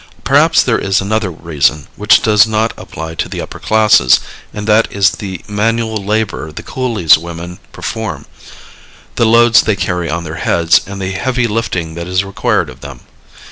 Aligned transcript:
Perhaps 0.23 0.63
there 0.63 0.79
is 0.79 0.99
another 0.99 1.29
reason, 1.29 1.87
which 1.95 2.23
does 2.23 2.47
not 2.47 2.73
apply 2.75 3.13
to 3.13 3.29
the 3.29 3.39
upper 3.39 3.59
classes, 3.59 4.19
and 4.51 4.65
that 4.65 4.91
is 4.91 5.11
the 5.11 5.45
manual 5.47 6.03
labor 6.03 6.51
the 6.51 6.63
coolies 6.63 7.19
women 7.19 7.59
perform, 7.71 8.25
the 9.13 9.27
loads 9.27 9.61
they 9.61 9.75
carry 9.75 10.09
on 10.09 10.23
their 10.23 10.37
heads 10.41 10.81
and 10.87 10.99
the 10.99 11.11
heavy 11.11 11.45
lifting 11.45 11.93
that 11.93 12.07
is 12.07 12.23
required 12.23 12.67
of 12.67 12.81
them. 12.81 13.01